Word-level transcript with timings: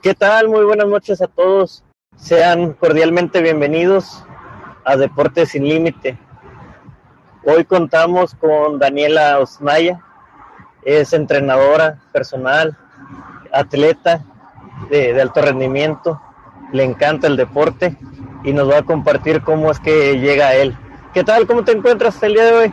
¿Qué 0.00 0.14
tal? 0.14 0.48
Muy 0.48 0.64
buenas 0.64 0.86
noches 0.86 1.20
a 1.20 1.26
todos. 1.26 1.82
Sean 2.16 2.74
cordialmente 2.74 3.42
bienvenidos 3.42 4.24
a 4.84 4.96
Deportes 4.96 5.48
sin 5.48 5.64
Límite. 5.64 6.16
Hoy 7.44 7.64
contamos 7.64 8.32
con 8.36 8.78
Daniela 8.78 9.40
Osnaya, 9.40 10.00
es 10.84 11.12
entrenadora 11.12 12.00
personal, 12.12 12.78
atleta 13.52 14.24
de, 14.88 15.14
de, 15.14 15.20
alto 15.20 15.42
rendimiento, 15.42 16.22
le 16.72 16.84
encanta 16.84 17.26
el 17.26 17.36
deporte 17.36 17.98
y 18.44 18.52
nos 18.52 18.70
va 18.70 18.78
a 18.78 18.84
compartir 18.84 19.42
cómo 19.42 19.68
es 19.72 19.80
que 19.80 20.20
llega 20.20 20.46
a 20.46 20.54
él. 20.54 20.76
¿Qué 21.12 21.24
tal? 21.24 21.44
¿Cómo 21.48 21.64
te 21.64 21.72
encuentras 21.72 22.22
el 22.22 22.34
día 22.34 22.44
de 22.44 22.52
hoy? 22.52 22.72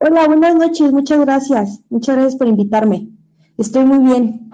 Hola, 0.00 0.26
buenas 0.26 0.54
noches, 0.54 0.92
muchas 0.92 1.18
gracias. 1.20 1.80
Muchas 1.88 2.16
gracias 2.16 2.36
por 2.36 2.46
invitarme. 2.46 3.08
Estoy 3.56 3.86
muy 3.86 4.06
bien. 4.06 4.45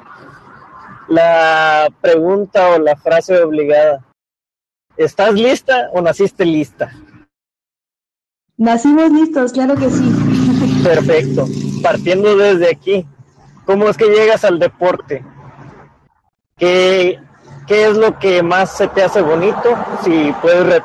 La 1.12 1.92
pregunta 2.00 2.70
o 2.70 2.78
la 2.78 2.96
frase 2.96 3.42
obligada. 3.42 4.02
¿Estás 4.96 5.34
lista 5.34 5.90
o 5.92 6.00
naciste 6.00 6.46
lista? 6.46 6.90
Nacimos 8.56 9.10
listos, 9.12 9.52
claro 9.52 9.74
que 9.74 9.90
sí. 9.90 10.82
Perfecto. 10.82 11.44
Partiendo 11.82 12.34
desde 12.38 12.70
aquí, 12.70 13.06
¿cómo 13.66 13.90
es 13.90 13.98
que 13.98 14.06
llegas 14.06 14.42
al 14.46 14.58
deporte? 14.58 15.22
¿Qué, 16.56 17.20
qué 17.66 17.88
es 17.88 17.96
lo 17.98 18.18
que 18.18 18.42
más 18.42 18.74
se 18.74 18.88
te 18.88 19.02
hace 19.02 19.20
bonito? 19.20 19.76
Si 20.04 20.32
puedes 20.40 20.64
re 20.64 20.82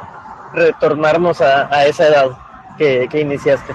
retornarnos 0.51 1.39
a, 1.39 1.73
a, 1.73 1.85
esa 1.85 2.05
edad 2.09 2.37
que, 2.77 3.07
que 3.09 3.21
iniciaste. 3.21 3.73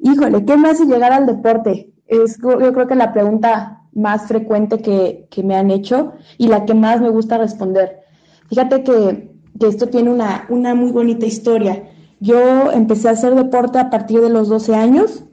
Híjole, 0.00 0.44
¿qué 0.44 0.56
me 0.56 0.70
hace 0.70 0.86
llegar 0.86 1.12
al 1.12 1.26
deporte? 1.26 1.92
Es 2.08 2.36
yo 2.40 2.72
creo 2.72 2.88
que 2.88 2.96
la 2.96 3.12
pregunta 3.12 3.78
más 3.98 4.26
frecuente 4.26 4.78
que, 4.78 5.26
que, 5.30 5.42
me 5.42 5.56
han 5.56 5.70
hecho 5.70 6.12
y 6.38 6.48
la 6.48 6.64
que 6.64 6.74
más 6.74 7.00
me 7.00 7.10
gusta 7.10 7.38
responder. 7.38 8.00
Fíjate 8.48 8.82
que, 8.82 9.34
que, 9.58 9.66
esto 9.66 9.88
tiene 9.88 10.10
una, 10.10 10.46
una 10.48 10.74
muy 10.74 10.92
bonita 10.92 11.26
historia. 11.26 11.88
Yo 12.20 12.70
empecé 12.72 13.08
a 13.08 13.12
hacer 13.12 13.34
deporte 13.34 13.78
a 13.78 13.90
partir 13.90 14.20
de 14.20 14.30
los 14.30 14.48
12 14.48 14.74
años. 14.74 15.24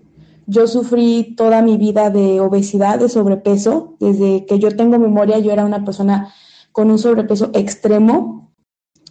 Yo 0.48 0.68
sufrí 0.68 1.36
toda 1.38 1.62
mi 1.62 1.78
vida 1.78 2.10
de 2.10 2.40
obesidad, 2.42 3.00
de 3.00 3.10
sobrepeso. 3.10 3.96
Desde 4.00 4.46
que 4.46 4.60
yo 4.60 4.76
tengo 4.76 5.00
memoria, 5.00 5.40
yo 5.40 5.52
era 5.52 5.66
una 5.66 5.86
persona 5.86 6.34
con 6.72 6.92
un 6.92 7.00
sobrepeso 7.00 7.52
extremo. 7.54 8.52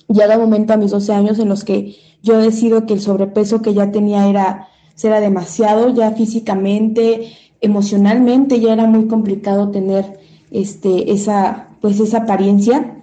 Llega 0.08 0.36
un 0.36 0.42
momento 0.42 0.74
a 0.74 0.76
mis 0.76 0.90
12 0.90 1.12
años 1.12 1.38
en 1.38 1.48
los 1.48 1.64
que 1.64 1.96
yo 2.22 2.38
decido 2.38 2.86
que 2.86 2.94
el 2.94 3.00
sobrepeso 3.00 3.62
que 3.62 3.74
ya 3.74 3.90
tenía 3.90 4.28
era 4.28 4.68
era 5.02 5.20
demasiado 5.20 5.92
ya 5.92 6.12
físicamente, 6.12 7.32
emocionalmente 7.64 8.60
ya 8.60 8.72
era 8.72 8.86
muy 8.86 9.08
complicado 9.08 9.70
tener 9.70 10.20
este, 10.50 11.12
esa, 11.12 11.68
pues 11.80 11.98
esa 12.00 12.18
apariencia. 12.18 13.02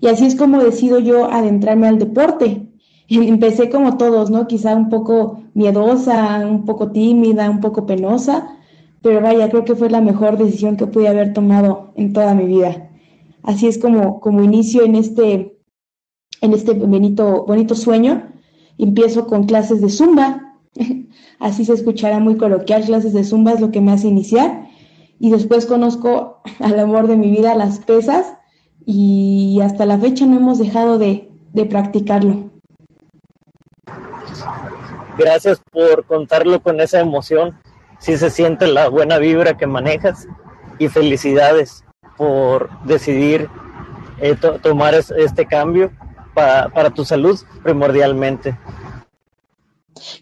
Y 0.00 0.08
así 0.08 0.26
es 0.26 0.36
como 0.36 0.62
decido 0.62 0.98
yo 0.98 1.30
adentrarme 1.30 1.88
al 1.88 1.98
deporte. 1.98 2.68
Empecé 3.08 3.70
como 3.70 3.96
todos, 3.96 4.30
¿no? 4.30 4.46
Quizá 4.46 4.74
un 4.74 4.88
poco 4.88 5.42
miedosa, 5.54 6.46
un 6.46 6.64
poco 6.64 6.92
tímida, 6.92 7.50
un 7.50 7.60
poco 7.60 7.86
penosa, 7.86 8.58
pero 9.02 9.20
vaya, 9.20 9.48
creo 9.50 9.64
que 9.64 9.74
fue 9.74 9.90
la 9.90 10.00
mejor 10.00 10.38
decisión 10.38 10.76
que 10.76 10.86
pude 10.86 11.08
haber 11.08 11.32
tomado 11.32 11.92
en 11.96 12.12
toda 12.12 12.34
mi 12.34 12.46
vida. 12.46 12.90
Así 13.42 13.66
es 13.66 13.78
como, 13.78 14.20
como 14.20 14.42
inicio 14.42 14.84
en 14.84 14.94
este, 14.94 15.58
en 16.40 16.52
este 16.52 16.72
bonito, 16.74 17.44
bonito 17.46 17.74
sueño. 17.74 18.30
Empiezo 18.78 19.26
con 19.26 19.44
clases 19.44 19.80
de 19.80 19.88
zumba, 19.90 20.58
Así 21.38 21.64
se 21.64 21.72
escuchará 21.72 22.18
muy 22.18 22.36
coloquial, 22.36 22.84
clases 22.84 23.12
de 23.12 23.24
zumba 23.24 23.52
es 23.52 23.60
lo 23.60 23.70
que 23.70 23.80
me 23.80 23.92
hace 23.92 24.08
iniciar. 24.08 24.68
Y 25.18 25.30
después 25.30 25.66
conozco 25.66 26.40
al 26.60 26.78
amor 26.78 27.06
de 27.06 27.16
mi 27.16 27.30
vida, 27.30 27.54
las 27.54 27.78
pesas, 27.80 28.34
y 28.84 29.60
hasta 29.62 29.86
la 29.86 29.98
fecha 29.98 30.26
no 30.26 30.36
hemos 30.36 30.58
dejado 30.58 30.98
de, 30.98 31.30
de 31.52 31.64
practicarlo. 31.66 32.50
Gracias 35.18 35.60
por 35.70 36.04
contarlo 36.06 36.62
con 36.62 36.80
esa 36.80 37.00
emoción. 37.00 37.58
Sí 37.98 38.16
se 38.16 38.30
siente 38.30 38.66
la 38.66 38.88
buena 38.88 39.18
vibra 39.18 39.56
que 39.56 39.66
manejas 39.66 40.26
y 40.78 40.88
felicidades 40.88 41.84
por 42.16 42.70
decidir 42.84 43.48
eh, 44.20 44.34
to 44.34 44.58
tomar 44.58 44.94
es 44.94 45.10
este 45.10 45.46
cambio 45.46 45.90
para 46.34 46.90
tu 46.90 47.04
salud 47.04 47.38
primordialmente. 47.62 48.56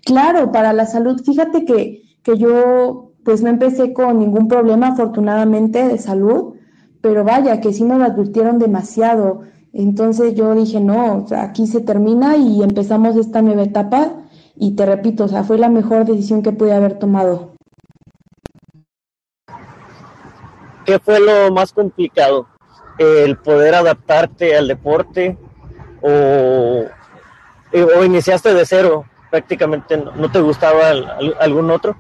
Claro, 0.05 0.53
para 0.53 0.73
la 0.73 0.87
salud, 0.87 1.23
fíjate 1.25 1.65
que, 1.65 2.03
que 2.23 2.39
yo 2.39 3.13
pues 3.25 3.43
no 3.43 3.49
empecé 3.49 3.93
con 3.93 4.19
ningún 4.19 4.49
problema 4.49 4.89
afortunadamente 4.89 5.87
de 5.87 5.99
salud, 5.99 6.55
pero 7.01 7.25
vaya, 7.25 7.61
que 7.61 7.73
sí 7.73 7.85
me 7.85 8.03
advirtieron 8.03 8.59
demasiado. 8.59 9.43
Entonces 9.73 10.35
yo 10.35 10.55
dije, 10.55 10.81
no, 10.81 11.27
aquí 11.37 11.67
se 11.67 11.81
termina 11.81 12.37
y 12.37 12.63
empezamos 12.63 13.17
esta 13.17 13.43
nueva 13.43 13.63
etapa 13.63 14.13
y 14.57 14.75
te 14.75 14.85
repito, 14.85 15.25
o 15.25 15.29
sea, 15.29 15.45
fue 15.45 15.59
la 15.59 15.69
mejor 15.69 16.05
decisión 16.05 16.43
que 16.43 16.53
pude 16.53 16.73
haber 16.73 16.99
tomado. 16.99 17.53
¿Qué 20.85 20.99
fue 20.99 21.21
lo 21.21 21.53
más 21.53 21.73
complicado? 21.73 22.47
¿El 22.99 23.37
poder 23.39 23.75
adaptarte 23.75 24.57
al 24.57 24.67
deporte 24.69 25.39
o, 26.03 26.85
o 27.73 28.05
iniciaste 28.05 28.53
de 28.53 28.67
cero? 28.67 29.05
Prácticamente 29.31 29.97
no 29.97 30.31
te 30.31 30.41
gustaba 30.41 30.91
algún 31.41 31.71
otro? 31.71 31.97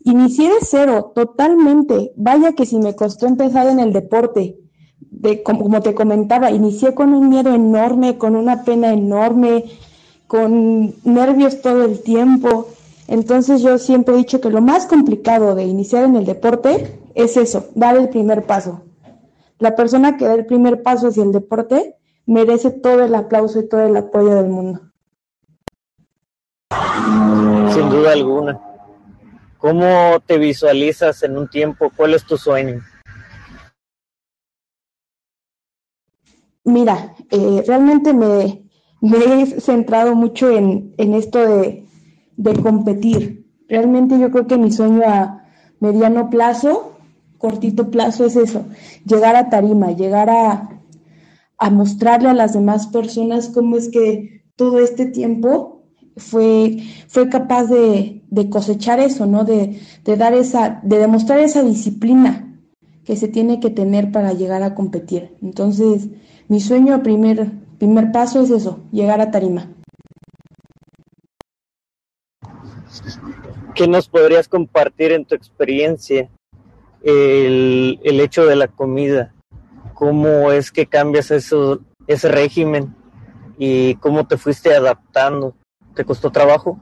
Inicié 0.00 0.50
de 0.50 0.58
cero, 0.60 1.12
totalmente. 1.14 2.12
Vaya 2.16 2.52
que 2.52 2.66
si 2.66 2.78
me 2.78 2.94
costó 2.94 3.26
empezar 3.26 3.66
en 3.68 3.80
el 3.80 3.92
deporte. 3.92 4.58
De, 4.98 5.42
como 5.42 5.80
te 5.80 5.94
comentaba, 5.94 6.50
inicié 6.50 6.94
con 6.94 7.14
un 7.14 7.28
miedo 7.28 7.54
enorme, 7.54 8.18
con 8.18 8.36
una 8.36 8.64
pena 8.64 8.92
enorme, 8.92 9.64
con 10.26 10.94
nervios 11.04 11.62
todo 11.62 11.84
el 11.84 12.02
tiempo. 12.02 12.68
Entonces 13.08 13.62
yo 13.62 13.78
siempre 13.78 14.14
he 14.14 14.18
dicho 14.18 14.40
que 14.40 14.50
lo 14.50 14.60
más 14.60 14.86
complicado 14.86 15.54
de 15.54 15.64
iniciar 15.64 16.04
en 16.04 16.16
el 16.16 16.26
deporte 16.26 17.00
es 17.14 17.36
eso, 17.36 17.66
dar 17.74 17.96
el 17.96 18.08
primer 18.08 18.44
paso. 18.44 18.82
La 19.58 19.76
persona 19.76 20.16
que 20.16 20.26
da 20.26 20.34
el 20.34 20.46
primer 20.46 20.82
paso 20.82 21.08
hacia 21.08 21.22
el 21.22 21.32
deporte 21.32 21.96
merece 22.26 22.70
todo 22.70 23.04
el 23.04 23.14
aplauso 23.14 23.60
y 23.60 23.68
todo 23.68 23.82
el 23.82 23.96
apoyo 23.96 24.34
del 24.34 24.48
mundo. 24.48 24.80
Sin 27.72 27.90
duda 27.90 28.12
alguna. 28.12 28.60
¿Cómo 29.58 30.20
te 30.26 30.38
visualizas 30.38 31.22
en 31.22 31.38
un 31.38 31.48
tiempo? 31.48 31.90
¿Cuál 31.96 32.14
es 32.14 32.24
tu 32.24 32.36
sueño? 32.36 32.82
Mira, 36.64 37.14
eh, 37.30 37.62
realmente 37.66 38.12
me, 38.12 38.62
me, 39.00 39.42
he 39.42 39.60
centrado 39.60 40.14
mucho 40.14 40.50
en, 40.50 40.94
en 40.98 41.14
esto 41.14 41.38
de, 41.38 41.86
de, 42.36 42.62
competir. 42.62 43.46
Realmente 43.68 44.18
yo 44.18 44.30
creo 44.30 44.46
que 44.46 44.56
mi 44.56 44.70
sueño 44.70 45.02
a 45.06 45.44
mediano 45.80 46.30
plazo, 46.30 46.98
cortito 47.38 47.90
plazo, 47.90 48.24
es 48.26 48.36
eso, 48.36 48.66
llegar 49.04 49.36
a 49.36 49.50
tarima, 49.50 49.92
llegar 49.92 50.30
a, 50.30 50.70
a 51.58 51.70
mostrarle 51.70 52.28
a 52.28 52.34
las 52.34 52.54
demás 52.54 52.86
personas 52.86 53.48
cómo 53.48 53.76
es 53.76 53.90
que 53.90 54.44
todo 54.56 54.78
este 54.78 55.06
tiempo 55.06 55.73
fue, 56.16 56.78
fue 57.08 57.28
capaz 57.28 57.64
de, 57.64 58.22
de 58.30 58.48
cosechar 58.48 59.00
eso, 59.00 59.26
¿no? 59.26 59.44
De, 59.44 59.80
de, 60.04 60.16
dar 60.16 60.34
esa, 60.34 60.80
de 60.82 60.98
demostrar 60.98 61.40
esa 61.40 61.62
disciplina 61.62 62.56
que 63.04 63.16
se 63.16 63.28
tiene 63.28 63.60
que 63.60 63.70
tener 63.70 64.12
para 64.12 64.32
llegar 64.32 64.62
a 64.62 64.74
competir. 64.74 65.36
Entonces, 65.42 66.08
mi 66.48 66.60
sueño, 66.60 67.02
primer, 67.02 67.50
primer 67.78 68.12
paso 68.12 68.42
es 68.42 68.50
eso, 68.50 68.80
llegar 68.92 69.20
a 69.20 69.30
tarima. 69.30 69.70
¿Qué 73.74 73.88
nos 73.88 74.08
podrías 74.08 74.48
compartir 74.48 75.12
en 75.12 75.24
tu 75.24 75.34
experiencia 75.34 76.30
el, 77.02 77.98
el 78.04 78.20
hecho 78.20 78.46
de 78.46 78.56
la 78.56 78.68
comida? 78.68 79.34
¿Cómo 79.94 80.52
es 80.52 80.70
que 80.70 80.86
cambias 80.86 81.30
eso, 81.30 81.80
ese 82.06 82.28
régimen 82.28 82.94
y 83.58 83.96
cómo 83.96 84.26
te 84.26 84.38
fuiste 84.38 84.74
adaptando? 84.74 85.54
¿Te 85.94 86.04
costó 86.04 86.30
trabajo? 86.30 86.78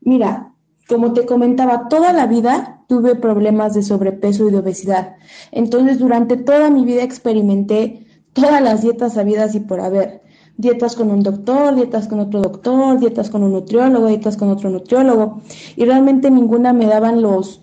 Mira, 0.00 0.54
como 0.88 1.12
te 1.12 1.24
comentaba, 1.24 1.88
toda 1.88 2.12
la 2.12 2.26
vida 2.26 2.84
tuve 2.88 3.14
problemas 3.14 3.74
de 3.74 3.82
sobrepeso 3.82 4.48
y 4.48 4.52
de 4.52 4.58
obesidad. 4.58 5.16
Entonces, 5.50 5.98
durante 5.98 6.36
toda 6.36 6.70
mi 6.70 6.84
vida 6.84 7.02
experimenté 7.02 8.06
todas 8.32 8.60
las 8.60 8.82
dietas 8.82 9.16
habidas 9.16 9.54
y 9.54 9.60
por 9.60 9.80
haber. 9.80 10.22
Dietas 10.56 10.94
con 10.94 11.10
un 11.10 11.22
doctor, 11.22 11.74
dietas 11.74 12.06
con 12.06 12.20
otro 12.20 12.40
doctor, 12.42 13.00
dietas 13.00 13.30
con 13.30 13.42
un 13.42 13.52
nutriólogo, 13.52 14.08
dietas 14.08 14.36
con 14.36 14.50
otro 14.50 14.70
nutriólogo. 14.70 15.40
Y 15.76 15.84
realmente 15.84 16.30
ninguna 16.30 16.72
me 16.72 16.86
daban 16.86 17.22
los, 17.22 17.62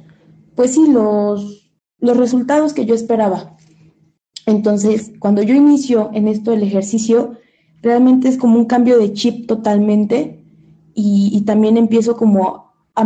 pues 0.55 0.73
sí, 0.73 0.91
los, 0.91 1.71
los 1.99 2.17
resultados 2.17 2.73
que 2.73 2.85
yo 2.85 2.95
esperaba. 2.95 3.55
Entonces, 4.45 5.11
cuando 5.19 5.43
yo 5.43 5.53
inicio 5.53 6.09
en 6.13 6.27
esto 6.27 6.51
del 6.51 6.63
ejercicio, 6.63 7.37
realmente 7.81 8.27
es 8.27 8.37
como 8.37 8.57
un 8.57 8.65
cambio 8.65 8.97
de 8.97 9.13
chip 9.13 9.47
totalmente 9.47 10.43
y, 10.93 11.29
y 11.33 11.41
también 11.41 11.77
empiezo 11.77 12.15
como 12.17 12.71
a, 12.95 13.03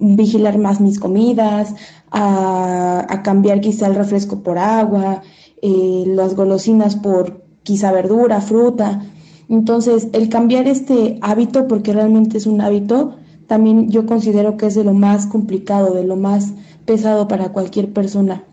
vigilar 0.00 0.58
más 0.58 0.80
mis 0.80 0.98
comidas, 0.98 1.74
a, 2.10 3.20
cambiar 3.22 3.60
quizá 3.60 3.86
el 3.86 3.94
refresco 3.94 4.42
por 4.42 4.58
agua, 4.58 5.22
eh, 5.62 6.04
las 6.06 6.34
golosinas 6.34 6.96
por 6.96 7.44
quizá 7.62 7.92
verdura, 7.92 8.40
fruta. 8.40 9.02
Entonces, 9.48 10.08
el 10.12 10.28
cambiar 10.28 10.66
este 10.66 11.18
hábito, 11.20 11.68
porque 11.68 11.92
realmente 11.92 12.38
es 12.38 12.46
un 12.46 12.60
hábito, 12.60 13.16
también 13.46 13.90
yo 13.90 14.06
considero 14.06 14.56
que 14.56 14.66
es 14.66 14.74
de 14.74 14.84
lo 14.84 14.94
más 14.94 15.26
complicado, 15.26 15.92
de 15.92 16.04
lo 16.04 16.16
más 16.16 16.52
pesado 16.86 17.28
para 17.28 17.52
cualquier 17.52 17.92
persona. 17.92 18.44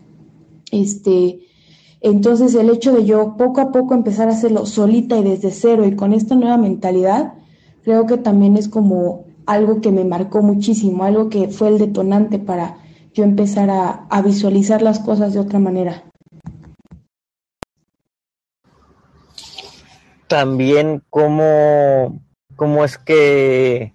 Este, 0.70 1.40
entonces, 2.00 2.54
el 2.54 2.70
hecho 2.70 2.92
de 2.92 3.04
yo 3.04 3.36
poco 3.36 3.60
a 3.60 3.72
poco 3.72 3.94
empezar 3.94 4.28
a 4.28 4.32
hacerlo 4.32 4.66
solita 4.66 5.16
y 5.16 5.24
desde 5.24 5.50
cero 5.50 5.84
y 5.84 5.96
con 5.96 6.12
esta 6.12 6.36
nueva 6.36 6.56
mentalidad, 6.56 7.34
creo 7.82 8.06
que 8.06 8.18
también 8.18 8.56
es 8.56 8.68
como 8.68 9.24
algo 9.46 9.80
que 9.80 9.90
me 9.90 10.04
marcó 10.04 10.42
muchísimo, 10.42 11.04
algo 11.04 11.28
que 11.28 11.48
fue 11.48 11.68
el 11.68 11.78
detonante 11.78 12.38
para 12.38 12.76
yo 13.14 13.24
empezar 13.24 13.68
a, 13.70 14.22
visualizar 14.22 14.80
las 14.80 15.00
cosas 15.00 15.34
de 15.34 15.40
otra 15.40 15.58
manera. 15.58 16.04
También 20.28 21.02
cómo, 21.10 22.20
cómo 22.54 22.84
es 22.84 22.98
que 22.98 23.94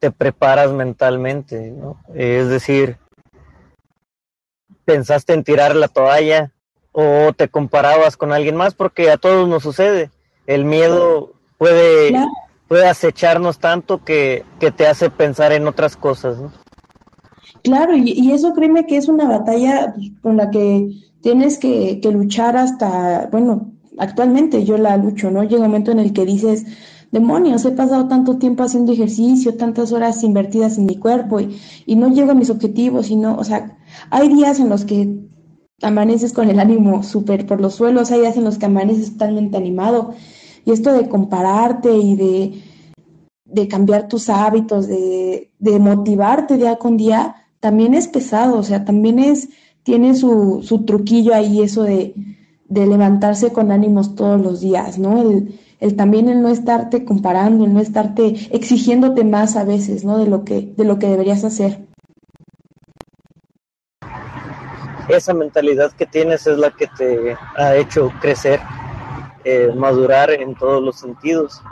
te 0.00 0.10
preparas 0.10 0.72
mentalmente, 0.72 1.70
¿no? 1.70 2.00
Es 2.14 2.48
decir, 2.48 2.98
pensaste 4.84 5.32
en 5.34 5.44
tirar 5.44 5.76
la 5.76 5.88
toalla 5.88 6.55
o 6.98 7.34
te 7.34 7.48
comparabas 7.48 8.16
con 8.16 8.32
alguien 8.32 8.56
más, 8.56 8.72
porque 8.72 9.10
a 9.10 9.18
todos 9.18 9.46
nos 9.46 9.62
sucede. 9.62 10.10
El 10.46 10.64
miedo 10.64 11.34
puede, 11.58 12.16
puede 12.68 12.88
acecharnos 12.88 13.58
tanto 13.58 14.02
que, 14.02 14.44
que, 14.58 14.70
te 14.70 14.86
hace 14.86 15.10
pensar 15.10 15.52
en 15.52 15.66
otras 15.66 15.94
cosas, 15.94 16.38
¿no? 16.38 16.52
Claro, 17.62 17.94
y, 17.94 18.32
eso 18.32 18.54
créeme 18.54 18.86
que 18.86 18.96
es 18.96 19.08
una 19.08 19.28
batalla 19.28 19.94
con 20.22 20.38
la 20.38 20.50
que 20.50 20.88
tienes 21.20 21.58
que, 21.58 22.00
que 22.00 22.10
luchar 22.12 22.56
hasta, 22.56 23.28
bueno, 23.30 23.72
actualmente 23.98 24.64
yo 24.64 24.78
la 24.78 24.96
lucho, 24.96 25.30
¿no? 25.30 25.42
Llega 25.42 25.56
un 25.56 25.66
momento 25.66 25.90
en 25.90 25.98
el 25.98 26.14
que 26.14 26.24
dices, 26.24 26.64
demonios, 27.12 27.66
he 27.66 27.72
pasado 27.72 28.08
tanto 28.08 28.38
tiempo 28.38 28.62
haciendo 28.62 28.92
ejercicio, 28.92 29.58
tantas 29.58 29.92
horas 29.92 30.22
invertidas 30.22 30.78
en 30.78 30.86
mi 30.86 30.96
cuerpo 30.96 31.40
y, 31.40 31.60
y 31.84 31.96
no 31.96 32.08
llego 32.08 32.30
a 32.30 32.34
mis 32.34 32.48
objetivos 32.48 33.10
y 33.10 33.16
no, 33.16 33.36
o 33.36 33.44
sea, 33.44 33.76
hay 34.08 34.30
días 34.30 34.60
en 34.60 34.70
los 34.70 34.86
que 34.86 35.26
amaneces 35.82 36.32
con 36.32 36.48
el 36.48 36.58
ánimo 36.58 37.02
súper 37.02 37.46
por 37.46 37.60
los 37.60 37.74
suelos, 37.74 38.10
hay 38.10 38.20
días 38.20 38.36
en 38.36 38.44
los 38.44 38.58
que 38.58 38.66
amaneces 38.66 39.12
totalmente 39.12 39.56
animado 39.56 40.14
y 40.64 40.72
esto 40.72 40.92
de 40.92 41.08
compararte 41.08 41.96
y 41.96 42.16
de, 42.16 42.62
de 43.44 43.68
cambiar 43.68 44.08
tus 44.08 44.28
hábitos, 44.28 44.88
de, 44.88 45.52
de 45.58 45.78
motivarte 45.78 46.56
día 46.56 46.76
con 46.76 46.96
día, 46.96 47.36
también 47.60 47.94
es 47.94 48.08
pesado, 48.08 48.58
o 48.58 48.62
sea, 48.62 48.84
también 48.84 49.18
es, 49.18 49.48
tiene 49.82 50.14
su, 50.14 50.60
su 50.62 50.84
truquillo 50.84 51.34
ahí 51.34 51.62
eso 51.62 51.84
de, 51.84 52.14
de 52.68 52.86
levantarse 52.86 53.52
con 53.52 53.70
ánimos 53.70 54.14
todos 54.16 54.40
los 54.40 54.60
días, 54.60 54.98
¿no? 54.98 55.20
El, 55.22 55.58
el 55.78 55.94
también 55.94 56.28
el 56.28 56.42
no 56.42 56.48
estarte 56.48 57.04
comparando, 57.04 57.64
el 57.64 57.74
no 57.74 57.80
estarte 57.80 58.34
exigiéndote 58.50 59.24
más 59.24 59.56
a 59.56 59.64
veces, 59.64 60.04
¿no? 60.04 60.18
De 60.18 60.26
lo 60.26 60.44
que, 60.44 60.72
de 60.76 60.84
lo 60.84 60.98
que 60.98 61.08
deberías 61.08 61.44
hacer. 61.44 61.86
Esa 65.08 65.34
mentalidad 65.34 65.92
que 65.92 66.06
tienes 66.06 66.46
es 66.46 66.58
la 66.58 66.70
que 66.70 66.88
te 66.88 67.36
ha 67.56 67.76
hecho 67.76 68.12
crecer, 68.20 68.60
eh, 69.44 69.72
madurar 69.74 70.30
en 70.30 70.54
todos 70.54 70.82
los 70.82 70.98
sentidos. 70.98 71.62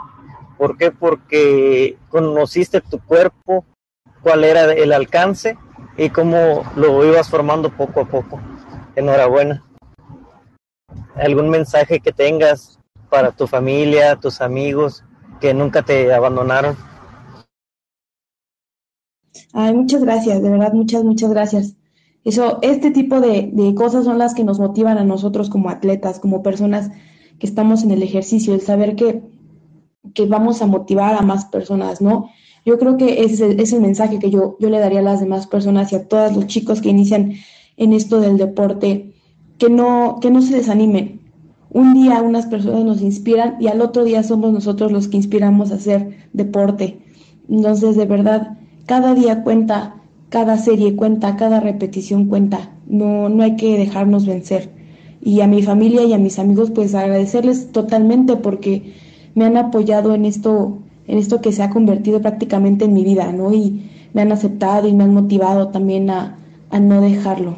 ¿Por 0.57 0.77
qué? 0.77 0.91
Porque 0.91 1.97
conociste 2.09 2.79
tu 2.79 2.99
cuerpo, 2.99 3.65
cuál 4.21 4.45
era 4.45 4.71
el 4.71 4.93
alcance 4.93 5.57
y 5.97 6.09
cómo 6.09 6.63
lo 6.75 7.05
ibas 7.05 7.29
formando 7.29 7.69
poco 7.69 8.01
a 8.01 8.05
poco. 8.05 8.39
Enhorabuena. 8.95 9.63
¿Algún 11.15 11.49
mensaje 11.49 11.99
que 11.99 12.11
tengas 12.11 12.79
para 13.09 13.31
tu 13.31 13.47
familia, 13.47 14.15
tus 14.15 14.41
amigos 14.41 15.03
que 15.39 15.53
nunca 15.53 15.81
te 15.81 16.13
abandonaron? 16.13 16.77
Ay, 19.53 19.73
muchas 19.73 20.01
gracias, 20.03 20.41
de 20.41 20.49
verdad, 20.49 20.73
muchas, 20.73 21.03
muchas 21.03 21.29
gracias. 21.29 21.75
Eso, 22.25 22.59
este 22.61 22.91
tipo 22.91 23.21
de, 23.21 23.49
de, 23.53 23.73
cosas 23.75 24.03
son 24.03 24.17
las 24.17 24.33
que 24.33 24.43
nos 24.43 24.59
motivan 24.59 24.97
a 24.97 25.05
nosotros 25.05 25.49
como 25.49 25.69
atletas, 25.69 26.19
como 26.19 26.43
personas 26.43 26.91
que 27.39 27.47
estamos 27.47 27.83
en 27.83 27.91
el 27.91 28.03
ejercicio, 28.03 28.53
el 28.53 28.61
saber 28.61 28.95
que, 28.95 29.21
que 30.13 30.25
vamos 30.25 30.61
a 30.61 30.65
motivar 30.65 31.15
a 31.15 31.21
más 31.21 31.45
personas, 31.45 32.01
¿no? 32.01 32.29
Yo 32.65 32.79
creo 32.79 32.97
que 32.97 33.23
ese 33.23 33.61
es 33.61 33.71
el 33.71 33.81
mensaje 33.81 34.19
que 34.19 34.31
yo, 34.31 34.57
yo 34.59 34.69
le 34.69 34.79
daría 34.79 34.99
a 34.99 35.03
las 35.03 35.19
demás 35.19 35.45
personas 35.45 35.93
y 35.93 35.95
a 35.95 36.07
todos 36.07 36.35
los 36.35 36.47
chicos 36.47 36.81
que 36.81 36.89
inician 36.89 37.33
en 37.77 37.93
esto 37.93 38.19
del 38.19 38.37
deporte, 38.37 39.13
que 39.59 39.69
no, 39.69 40.17
que 40.19 40.31
no 40.31 40.41
se 40.41 40.55
desanimen, 40.55 41.21
un 41.75 41.93
día 41.93 42.21
unas 42.21 42.45
personas 42.45 42.85
nos 42.85 43.01
inspiran 43.01 43.57
y 43.59 43.67
al 43.67 43.81
otro 43.81 44.05
día 44.05 44.23
somos 44.23 44.53
nosotros 44.53 44.93
los 44.93 45.09
que 45.09 45.17
inspiramos 45.17 45.71
a 45.71 45.75
hacer 45.75 46.29
deporte. 46.31 46.99
Entonces, 47.49 47.97
de 47.97 48.05
verdad, 48.05 48.57
cada 48.85 49.13
día 49.13 49.43
cuenta, 49.43 50.01
cada 50.35 50.57
serie 50.57 50.97
cuenta, 50.97 51.37
cada 51.37 51.61
repetición 51.61 52.25
cuenta. 52.25 52.71
No, 52.87 53.29
no 53.29 53.41
hay 53.41 53.55
que 53.55 53.77
dejarnos 53.77 54.25
vencer. 54.25 54.69
Y 55.21 55.39
a 55.39 55.47
mi 55.47 55.63
familia 55.63 56.03
y 56.03 56.11
a 56.11 56.17
mis 56.17 56.39
amigos, 56.39 56.71
pues 56.71 56.93
agradecerles 56.93 57.71
totalmente 57.71 58.35
porque 58.35 58.95
me 59.33 59.45
han 59.45 59.55
apoyado 59.55 60.13
en 60.13 60.25
esto, 60.25 60.79
en 61.07 61.19
esto 61.19 61.39
que 61.39 61.53
se 61.53 61.63
ha 61.63 61.69
convertido 61.69 62.21
prácticamente 62.21 62.83
en 62.83 62.93
mi 62.93 63.05
vida, 63.05 63.31
¿no? 63.31 63.53
Y 63.53 63.89
me 64.11 64.23
han 64.23 64.33
aceptado 64.33 64.89
y 64.89 64.93
me 64.93 65.05
han 65.05 65.13
motivado 65.13 65.69
también 65.69 66.09
a, 66.09 66.37
a 66.69 66.81
no 66.81 66.99
dejarlo 66.99 67.55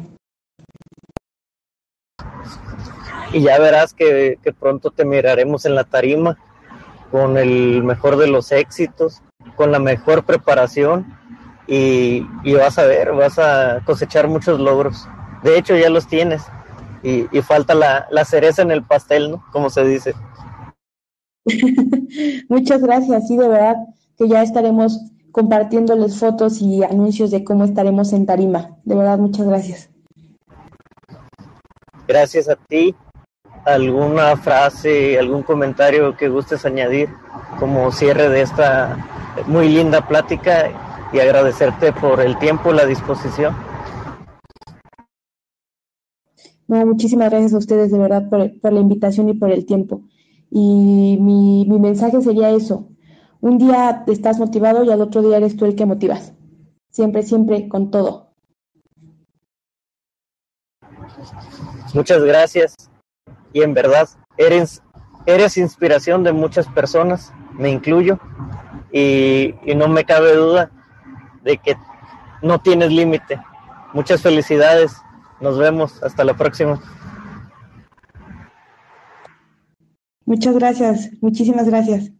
y 3.32 3.42
ya 3.42 3.58
verás 3.58 3.92
que, 3.92 4.38
pronto 4.58 4.92
te 4.92 5.04
miraremos 5.04 5.66
en 5.66 5.74
la 5.74 5.82
tarima 5.82 6.38
con 7.10 7.36
el 7.36 7.82
mejor 7.82 8.16
de 8.16 8.28
los 8.28 8.52
éxitos, 8.52 9.20
con 9.56 9.72
la 9.72 9.80
mejor 9.80 10.24
preparación 10.24 11.17
y, 11.68 12.54
vas 12.54 12.78
a 12.78 12.84
ver, 12.84 13.12
vas 13.12 13.38
a 13.38 13.82
cosechar 13.84 14.26
muchos 14.26 14.58
logros. 14.58 15.06
De 15.42 15.58
hecho, 15.58 15.76
ya 15.76 15.90
los 15.90 16.06
tienes 16.06 16.42
y, 17.02 17.24
falta 17.42 17.74
la, 17.74 18.06
la, 18.10 18.24
cereza 18.24 18.62
en 18.62 18.70
el 18.70 18.82
pastel, 18.82 19.30
¿no? 19.30 19.44
Como 19.52 19.70
se 19.70 19.84
dice. 19.84 20.14
Muchas 22.48 22.80
gracias, 22.82 23.28
sí, 23.28 23.36
de 23.36 23.48
verdad 23.48 23.76
que 24.16 24.28
ya 24.28 24.42
estaremos 24.42 24.98
compartiéndoles 25.30 26.18
fotos 26.18 26.60
y 26.60 26.82
anuncios 26.82 27.30
de 27.30 27.44
cómo 27.44 27.64
estaremos 27.64 28.12
en 28.12 28.26
tarima. 28.26 28.76
De 28.84 28.96
verdad, 28.96 29.18
muchas 29.18 29.46
gracias. 29.46 29.90
Gracias 32.08 32.48
a 32.48 32.56
ti 32.56 32.94
alguna 33.64 34.36
frase, 34.36 35.18
algún 35.18 35.42
comentario 35.42 36.16
que 36.16 36.28
gustes 36.28 36.64
añadir 36.64 37.10
como 37.58 37.92
cierre 37.92 38.28
de 38.30 38.40
esta 38.40 38.96
muy 39.46 39.68
linda 39.68 40.06
plática 40.08 40.87
y 41.12 41.20
agradecerte 41.20 41.92
por 41.92 42.20
el 42.20 42.38
tiempo, 42.38 42.72
la 42.72 42.84
disposición. 42.84 43.56
No, 46.66 46.84
muchísimas 46.84 47.30
gracias 47.30 47.54
a 47.54 47.58
ustedes 47.58 47.90
de 47.90 47.98
verdad 47.98 48.28
por, 48.28 48.72
la 48.72 48.80
invitación 48.80 49.28
y 49.30 49.34
por 49.34 49.50
el 49.50 49.64
tiempo. 49.64 50.02
Y 50.50 51.16
mi, 51.20 51.66
mi 51.66 51.78
mensaje 51.78 52.20
sería 52.20 52.50
eso. 52.50 52.88
Un 53.40 53.58
día 53.58 54.04
estás 54.06 54.38
motivado 54.38 54.84
y 54.84 54.90
al 54.90 55.00
otro 55.00 55.22
día 55.22 55.38
eres 55.38 55.56
tú 55.56 55.64
el 55.64 55.76
que 55.76 55.86
motivas. 55.86 56.34
Siempre, 56.90 57.22
siempre, 57.22 57.68
con 57.68 57.90
todo. 57.90 58.34
Muchas 61.94 62.22
gracias 62.22 62.74
y 63.52 63.62
en 63.62 63.72
verdad 63.72 64.08
eres, 64.36 64.82
eres 65.24 65.56
inspiración 65.56 66.22
de 66.22 66.32
muchas 66.32 66.66
personas, 66.68 67.32
me 67.54 67.70
incluyo, 67.70 68.18
y, 68.92 69.54
y 69.64 69.74
no 69.74 69.88
me 69.88 70.04
cabe 70.04 70.34
duda 70.34 70.70
de 71.48 71.56
que 71.56 71.76
no 72.42 72.60
tienes 72.60 72.92
límite. 72.92 73.40
Muchas 73.94 74.20
felicidades, 74.20 74.92
nos 75.40 75.58
vemos, 75.58 76.02
hasta 76.02 76.22
la 76.22 76.34
próxima. 76.34 76.80
Muchas 80.26 80.54
gracias, 80.54 81.10
muchísimas 81.22 81.66
gracias. 81.66 82.12